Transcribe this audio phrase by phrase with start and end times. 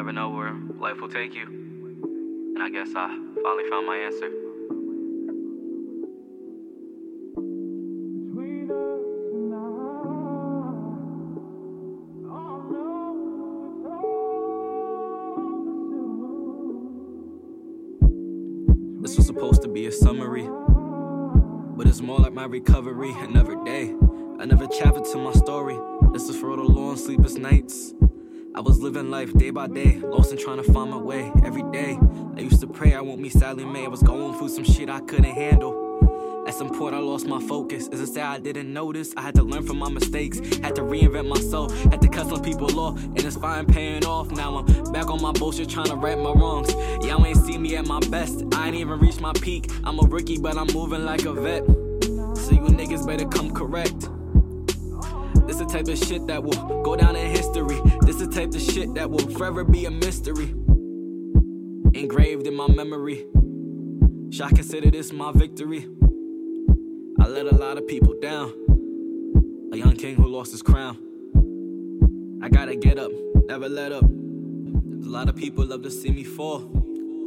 [0.00, 1.44] never know where life will take you.
[1.44, 3.08] And I guess I
[3.42, 4.30] finally found my answer.
[19.02, 20.48] This was supposed to be a summary,
[21.76, 23.94] but it's more like my recovery another day.
[24.38, 25.78] another chapter to my story.
[26.14, 27.92] This is for all the long sleepless nights.
[28.52, 31.62] I was living life day by day, lost and trying to find my way every
[31.70, 31.96] day.
[32.36, 33.84] I used to pray I won't meet Sallie Mae.
[33.84, 36.44] I was going through some shit I couldn't handle.
[36.48, 37.86] At some point, I lost my focus.
[37.88, 39.14] Is it say I didn't notice?
[39.16, 42.42] I had to learn from my mistakes, had to reinvent myself, had to cut some
[42.42, 44.32] people off, and it's fine paying off.
[44.32, 46.72] Now I'm back on my bullshit, trying to right my wrongs.
[47.06, 49.70] Y'all ain't see me at my best, I ain't even reached my peak.
[49.84, 51.64] I'm a rookie, but I'm moving like a vet.
[52.36, 54.08] So you niggas better come correct.
[55.50, 57.80] This is the type of shit that will go down in history.
[58.02, 60.44] This is the type of shit that will forever be a mystery.
[61.92, 63.26] Engraved in my memory.
[64.30, 65.88] Should I consider this my victory?
[67.18, 68.52] I let a lot of people down.
[69.72, 70.96] A young king who lost his crown.
[72.40, 73.10] I gotta get up,
[73.48, 74.04] never let up.
[74.04, 76.60] A lot of people love to see me fall.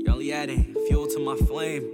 [0.00, 1.84] You're only adding fuel to my flame.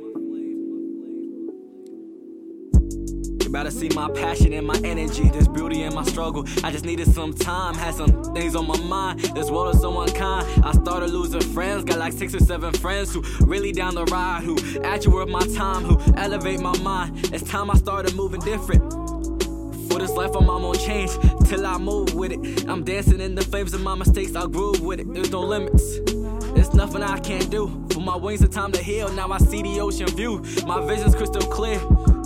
[3.53, 5.29] Better see my passion and my energy.
[5.29, 6.47] There's beauty in my struggle.
[6.65, 9.21] I just needed some time, had some things on my mind.
[9.21, 10.65] This world is so unkind.
[10.65, 14.43] I started losing friends, got like six or seven friends who really down the ride,
[14.43, 17.31] who at you worth my time, who elevate my mind.
[17.31, 18.91] It's time I started moving different.
[19.91, 21.11] For this life, I'm on change
[21.47, 22.67] till I move with it.
[22.71, 25.13] I'm dancing in the flames of my mistakes, I groove with it.
[25.13, 25.99] There's no limits.
[26.55, 27.87] There's nothing I can't do.
[27.93, 29.13] For my wings, it's time to heal.
[29.13, 30.43] Now I see the ocean view.
[30.67, 31.79] My vision's crystal clear.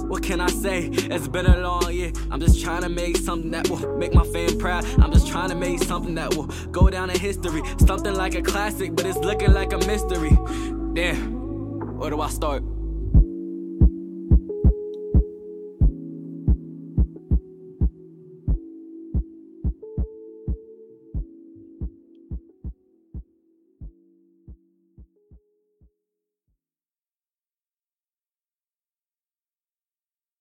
[0.09, 0.89] What can I say?
[0.93, 2.13] It's been a long year.
[2.31, 4.85] I'm just trying to make something that will make my fam proud.
[5.01, 7.63] I'm just trying to make something that will go down in history.
[7.87, 10.39] Something like a classic, but it's looking like a mystery.
[10.95, 12.63] Damn, where do I start?